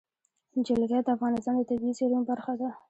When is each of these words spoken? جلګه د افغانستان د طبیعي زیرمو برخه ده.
جلګه 0.65 0.99
د 1.05 1.07
افغانستان 1.15 1.53
د 1.57 1.61
طبیعي 1.69 1.93
زیرمو 1.99 2.27
برخه 2.31 2.53
ده. 2.59 2.69